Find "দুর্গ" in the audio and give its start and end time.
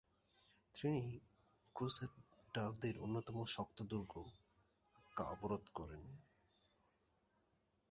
3.83-4.13